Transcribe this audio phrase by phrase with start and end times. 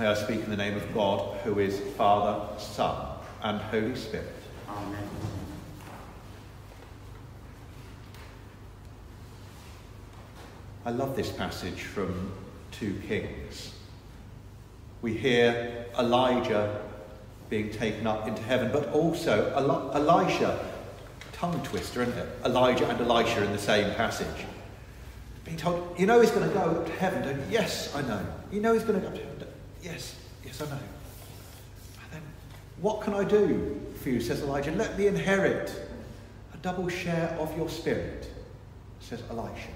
[0.00, 3.06] May I speak in the name of God, who is Father, Son,
[3.42, 4.32] and Holy Spirit.
[4.66, 5.04] Amen.
[10.86, 12.32] I love this passage from
[12.70, 13.74] 2 Kings.
[15.02, 16.80] We hear Elijah
[17.50, 20.66] being taken up into heaven, but also Elisha,
[21.34, 22.38] tongue twister, isn't it?
[22.46, 24.46] Elijah and Elisha in the same passage.
[25.44, 27.44] Being told, you know he's going to go up to heaven, don't you?
[27.50, 28.24] Yes, I know.
[28.50, 29.36] You know he's going to go up to heaven.
[29.82, 30.72] Yes, yes, I know.
[30.72, 32.22] And then,
[32.80, 34.72] what can I do for you, says Elijah?
[34.72, 35.72] Let me inherit
[36.52, 38.30] a double share of your spirit,
[39.00, 39.70] says Elisha.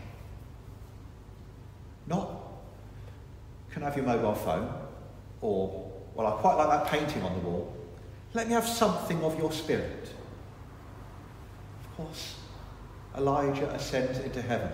[2.06, 2.30] Not,
[3.70, 4.72] can I have your mobile phone?
[5.40, 7.74] Or, well, I quite like that painting on the wall.
[8.34, 10.08] Let me have something of your spirit.
[11.84, 12.34] Of course,
[13.16, 14.70] Elijah ascends into heaven.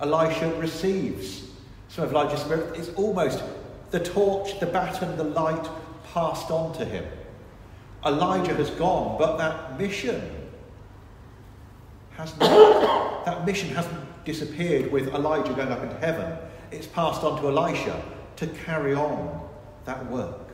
[0.00, 1.48] Elisha receives
[1.88, 2.76] some of Elijah's spirit.
[2.76, 3.42] It's almost
[3.92, 5.68] the torch, the baton, the light
[6.12, 7.04] passed on to him.
[8.04, 10.20] Elijah has gone, but that mission
[12.16, 16.36] has not, that mission hasn't disappeared with Elijah going up into heaven.
[16.70, 18.02] It's passed on to Elisha
[18.36, 19.48] to carry on
[19.84, 20.48] that work.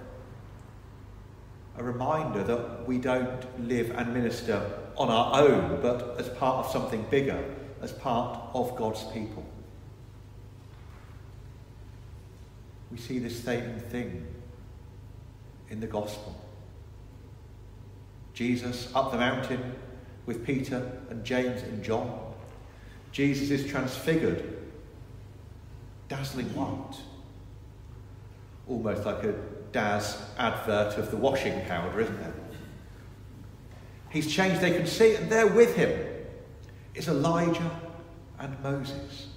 [1.76, 4.60] A reminder that we don't live and minister
[4.96, 7.42] on our own, but as part of something bigger,
[7.80, 9.47] as part of God's people.
[12.90, 14.26] We see the same thing
[15.70, 16.34] in the gospel.
[18.32, 19.74] Jesus up the mountain
[20.26, 22.20] with Peter and James and John.
[23.12, 24.58] Jesus is transfigured,
[26.08, 26.96] dazzling white,
[28.68, 29.34] almost like a
[29.72, 32.34] Daz advert of the washing powder, isn't it?
[34.10, 35.98] He's changed, they can see and there with him
[36.94, 37.80] is Elijah
[38.38, 39.28] and Moses.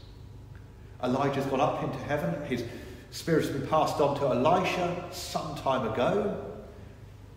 [1.03, 2.63] Elijah's gone up into heaven, his
[3.11, 6.43] spirit's been passed on to Elisha some time ago.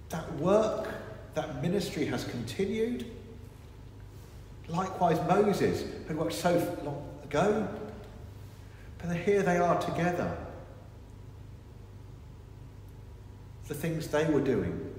[0.09, 0.89] That work,
[1.35, 3.07] that ministry has continued.
[4.69, 7.69] Likewise, Moses, who worked so long ago,
[8.99, 10.37] but here they are together.
[13.69, 14.95] The things they were doing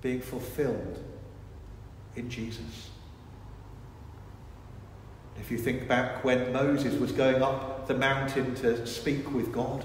[0.00, 1.02] being fulfilled
[2.14, 2.90] in Jesus.
[5.40, 9.84] If you think back when Moses was going up the mountain to speak with God,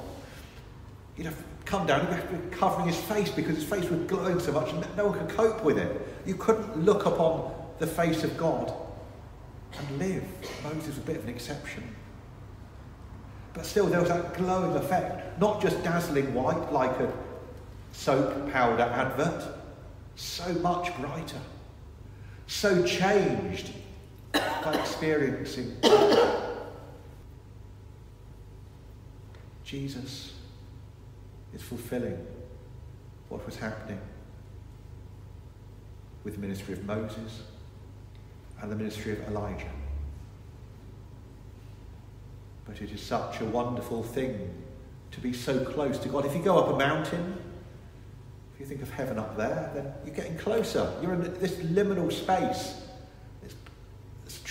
[1.15, 4.71] he'd have come down, been covering his face because his face was glowing so much
[4.71, 6.07] and no one could cope with it.
[6.25, 8.73] You couldn't look upon the face of God
[9.77, 10.23] and live.
[10.63, 11.83] Moses was a bit of an exception.
[13.53, 17.11] But still, there was that glowing effect, not just dazzling white like a
[17.91, 19.43] soap powder advert,
[20.15, 21.41] so much brighter,
[22.47, 23.71] so changed
[24.31, 25.75] by experiencing
[29.63, 30.33] Jesus
[31.53, 32.17] is fulfilling
[33.29, 33.99] what was happening
[36.23, 37.43] with the ministry of Moses
[38.61, 39.71] and the ministry of Elijah.
[42.65, 44.49] But it is such a wonderful thing
[45.11, 46.25] to be so close to God.
[46.25, 47.37] If you go up a mountain,
[48.53, 50.91] if you think of heaven up there, then you're getting closer.
[51.01, 52.81] You're in this liminal space,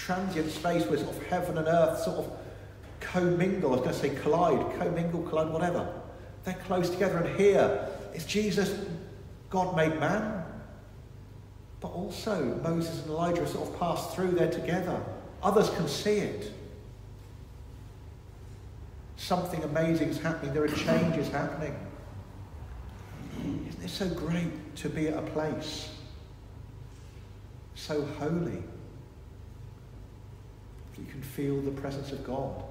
[0.08, 2.32] transient space where sort of heaven and earth sort of
[2.98, 3.72] commingle.
[3.72, 5.86] I was going to say collide, commingle, collide, whatever.
[6.44, 7.18] They're close together.
[7.18, 8.86] And here is Jesus,
[9.50, 10.44] God made man.
[11.80, 14.98] But also, Moses and Elijah sort of passed through there together.
[15.42, 16.54] Others can see it.
[19.16, 20.54] Something amazing is happening.
[20.54, 21.76] There are changes happening.
[23.40, 25.90] Isn't it so great to be at a place
[27.74, 28.62] so holy
[31.18, 32.62] can feel the presence of God,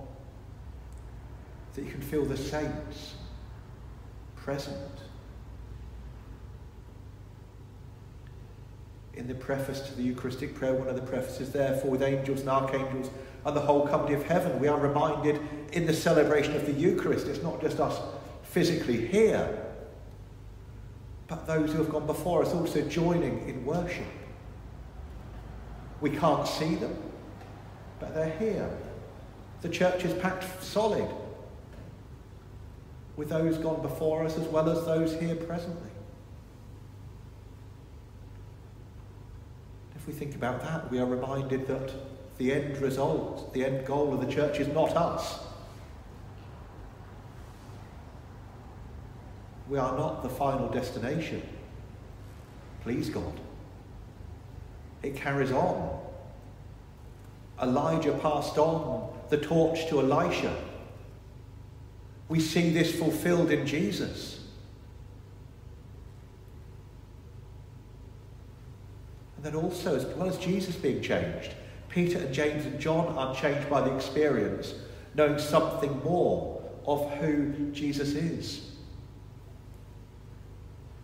[1.75, 3.15] that you can feel the saints
[4.37, 4.77] present?
[9.15, 12.49] In the preface to the Eucharistic prayer, one of the prefaces therefore, with angels and
[12.49, 13.09] archangels
[13.45, 15.41] and the whole company of heaven, we are reminded
[15.73, 17.99] in the celebration of the Eucharist, it's not just us
[18.43, 19.61] physically here,
[21.27, 24.05] but those who have gone before us also joining in worship.
[25.99, 26.95] We can't see them,
[27.99, 28.69] but they're here.
[29.61, 31.07] The church is packed solid
[33.15, 35.89] with those gone before us as well as those here presently.
[39.95, 41.91] If we think about that, we are reminded that
[42.37, 45.39] the end result, the end goal of the church is not us.
[49.67, 51.41] We are not the final destination.
[52.83, 53.39] Please God.
[55.03, 55.96] It carries on.
[57.61, 60.55] Elijah passed on the torch to Elisha.
[62.29, 64.43] We see this fulfilled in Jesus.
[69.35, 71.53] And then also, as well as Jesus being changed,
[71.89, 74.73] Peter and James and John are changed by the experience,
[75.15, 78.71] knowing something more of who Jesus is.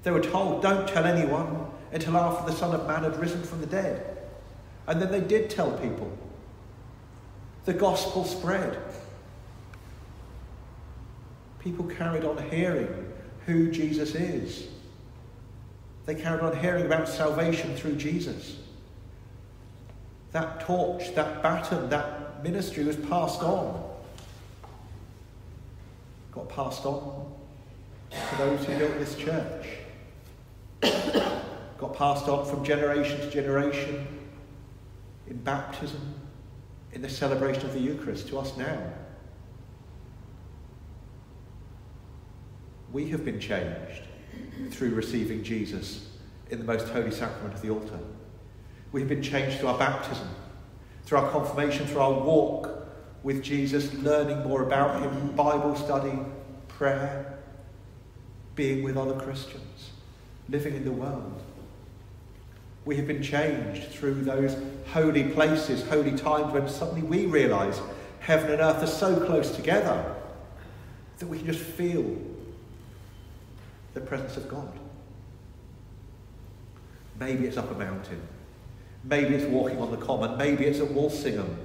[0.03, 3.61] They were told, don't tell anyone until after the Son of Man had risen from
[3.61, 4.17] the dead.
[4.88, 6.11] And then they did tell people.
[7.65, 8.77] The gospel spread.
[11.60, 13.13] People carried on hearing
[13.45, 14.68] who Jesus is.
[16.06, 18.57] They carried on hearing about salvation through Jesus.
[20.33, 23.81] That torch, that baton, that ministry was passed on.
[26.33, 27.31] Got passed on
[28.12, 29.68] to those who built this church.
[31.77, 34.07] Got passed on from generation to generation
[35.27, 36.01] in baptism,
[36.93, 38.77] in the celebration of the Eucharist to us now.
[42.91, 44.03] We have been changed
[44.69, 46.07] through receiving Jesus
[46.51, 47.99] in the most holy sacrament of the altar.
[48.91, 50.27] We have been changed through our baptism,
[51.03, 52.69] through our confirmation, through our walk
[53.23, 56.19] with Jesus, learning more about Him, Bible study,
[56.67, 57.39] prayer,
[58.53, 59.91] being with other Christians,
[60.47, 61.41] living in the world.
[62.85, 64.57] We have been changed through those
[64.88, 67.80] holy places, holy times when suddenly we realize
[68.19, 70.15] heaven and earth are so close together
[71.19, 72.18] that we can just feel
[73.94, 74.71] the presence of God.
[77.19, 78.21] Maybe it's up a mountain.
[79.03, 80.38] Maybe it's walking on the common.
[80.38, 81.57] Maybe it's at Walsingham.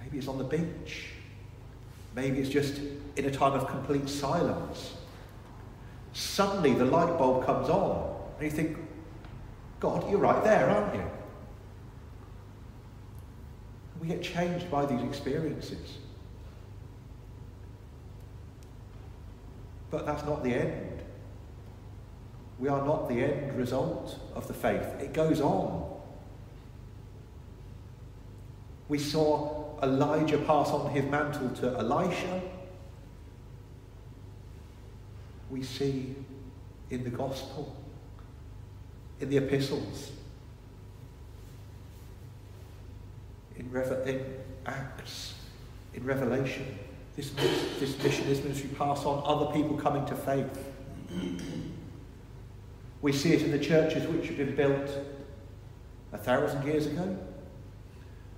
[0.00, 1.06] Maybe it's on the beach.
[2.14, 2.80] Maybe it's just
[3.16, 4.94] in a time of complete silence.
[6.12, 8.05] Suddenly the light bulb comes on
[8.38, 8.76] and you think,
[9.80, 11.04] God, you're right there, aren't you?
[14.00, 15.98] We get changed by these experiences.
[19.90, 21.02] But that's not the end.
[22.58, 24.86] We are not the end result of the faith.
[25.00, 25.94] It goes on.
[28.88, 32.42] We saw Elijah pass on his mantle to Elisha.
[35.50, 36.16] We see
[36.90, 37.76] in the gospel
[39.20, 40.12] in the epistles,
[43.56, 44.24] in, Reve- in
[44.66, 45.34] Acts,
[45.94, 46.78] in Revelation.
[47.16, 47.30] This,
[47.80, 50.70] this mission, this ministry pass on other people coming to faith.
[53.00, 54.90] We see it in the churches which have been built
[56.12, 57.16] a thousand years ago,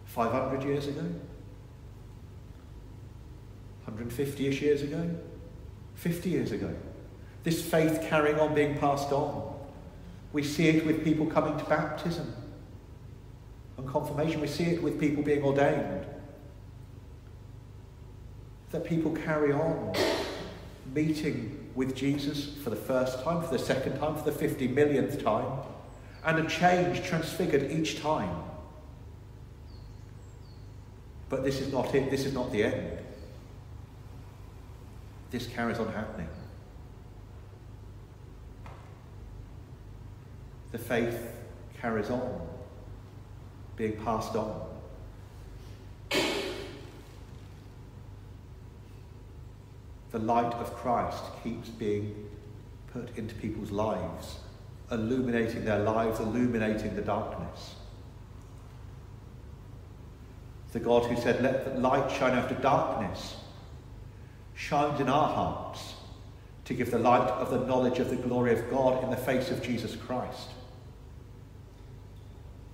[0.04, 1.04] 500 years ago,
[3.88, 5.10] 150-ish years ago,
[5.94, 6.72] 50 years ago.
[7.42, 9.57] This faith carrying on being passed on.
[10.32, 12.34] We see it with people coming to baptism
[13.76, 14.40] and confirmation.
[14.40, 16.06] We see it with people being ordained.
[18.70, 19.94] That people carry on
[20.94, 25.22] meeting with Jesus for the first time, for the second time, for the 50 millionth
[25.22, 25.60] time,
[26.24, 28.42] and a change transfigured each time.
[31.28, 32.98] But this is not it, this is not the end.
[35.30, 36.28] This carries on happening.
[40.78, 41.32] The faith
[41.80, 42.40] carries on,
[43.76, 44.66] being passed on.
[50.10, 52.28] The light of Christ keeps being
[52.92, 54.38] put into people's lives,
[54.90, 57.74] illuminating their lives, illuminating the darkness.
[60.72, 63.36] The God who said, Let the light shine of darkness,
[64.54, 65.94] shines in our hearts
[66.64, 69.50] to give the light of the knowledge of the glory of God in the face
[69.50, 70.48] of Jesus Christ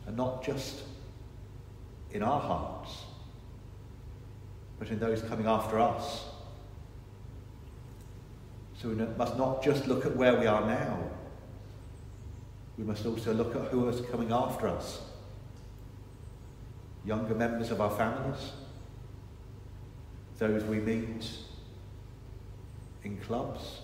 [0.06, 0.82] and not just
[2.12, 3.04] in our hearts,
[4.78, 6.24] but in those coming after us.
[8.80, 10.98] So we must not just look at where we are now,
[12.76, 15.00] we must also look at who is coming after us.
[17.04, 18.52] Younger members of our families,
[20.38, 21.28] those we meet
[23.04, 23.80] in clubs,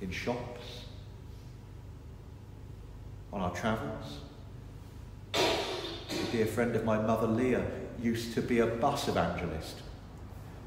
[0.00, 0.84] in shops,
[3.32, 4.18] on our travels
[6.20, 7.64] a dear friend of my mother, Leah,
[8.00, 9.76] used to be a bus evangelist.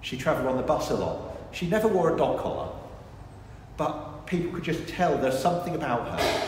[0.01, 1.38] She travelled on the bus a lot.
[1.51, 2.70] She never wore a dog collar,
[3.77, 6.48] but people could just tell there's something about her.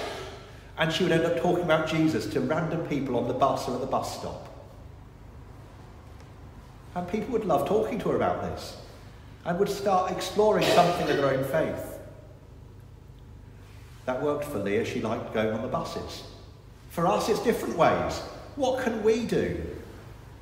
[0.77, 3.75] And she would end up talking about Jesus to random people on the bus or
[3.75, 4.49] at the bus stop.
[6.95, 8.77] And people would love talking to her about this
[9.45, 11.99] and would start exploring something of their own faith.
[14.05, 14.85] That worked for Leah.
[14.85, 16.23] She liked going on the buses.
[16.89, 18.21] For us, it's different ways.
[18.55, 19.61] What can we do?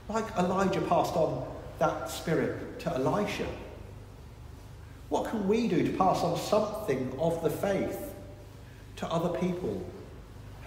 [0.09, 1.47] Like Elijah passed on
[1.79, 3.47] that spirit to Elisha?
[5.09, 8.13] What can we do to pass on something of the faith
[8.97, 9.83] to other people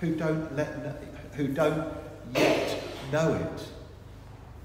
[0.01, 0.69] who don't, let,
[1.35, 1.93] who don't
[2.35, 2.83] yet
[3.13, 3.69] know it,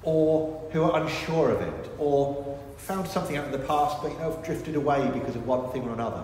[0.04, 4.18] or who are unsure of it, or found something out in the past but you
[4.18, 6.24] know have drifted away because of one thing or another?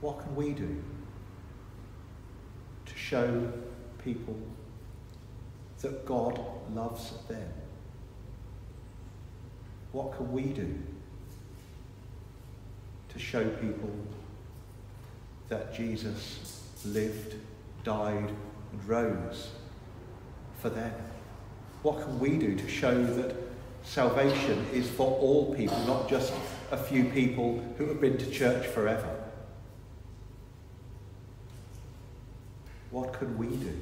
[0.00, 0.82] What can we do
[2.86, 3.52] to show
[4.04, 4.38] people
[5.80, 6.40] that God
[6.74, 7.48] loves them?
[9.92, 10.74] What can we do
[13.10, 13.94] to show people
[15.48, 17.36] that Jesus lived,
[17.84, 18.32] died,
[18.72, 19.50] and rose
[20.58, 20.92] for them?
[21.82, 23.36] What can we do to show that
[23.82, 26.32] salvation is for all people, not just
[26.70, 29.13] a few people who have been to church forever?
[32.94, 33.76] What can we do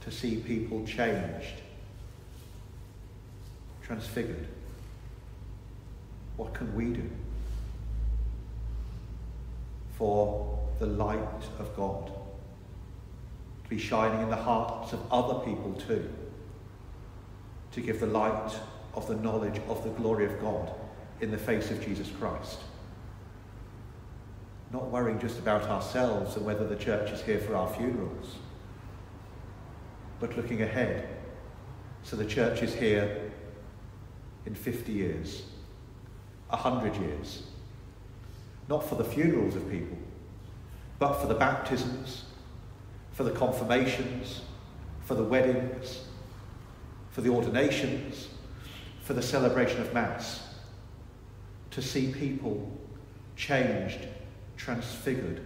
[0.00, 1.62] to see people changed,
[3.80, 4.48] transfigured?
[6.36, 7.08] What can we do
[9.96, 12.10] for the light of God
[13.62, 16.12] to be shining in the hearts of other people too?
[17.70, 18.52] To give the light
[18.94, 20.72] of the knowledge of the glory of God
[21.20, 22.58] in the face of Jesus Christ
[24.72, 28.36] not worrying just about ourselves and whether the church is here for our funerals,
[30.20, 31.08] but looking ahead.
[32.02, 33.32] So the church is here
[34.46, 35.42] in 50 years,
[36.48, 37.44] 100 years,
[38.68, 39.96] not for the funerals of people,
[40.98, 42.24] but for the baptisms,
[43.12, 44.42] for the confirmations,
[45.04, 46.02] for the weddings,
[47.10, 48.28] for the ordinations,
[49.02, 50.42] for the celebration of Mass,
[51.70, 52.70] to see people
[53.36, 54.06] changed
[54.58, 55.40] transfigured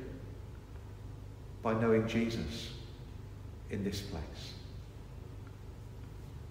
[1.63, 2.73] by knowing Jesus
[3.71, 4.55] in this place.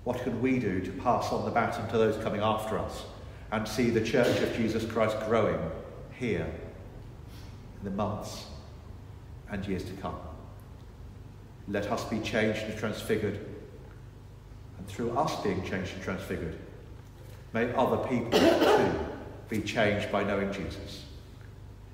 [0.05, 3.03] What can we do to pass on the baton to those coming after us
[3.51, 5.59] and see the Church of Jesus Christ growing
[6.17, 6.47] here
[7.79, 8.45] in the months
[9.51, 10.15] and years to come?
[11.67, 13.45] Let us be changed and transfigured,
[14.77, 16.57] and through us being changed and transfigured,
[17.53, 18.91] may other people too
[19.49, 21.05] be changed by knowing Jesus.